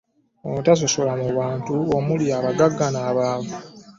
[0.45, 3.55] Ono atasosola mu bantu omuli abagagga n'abaavu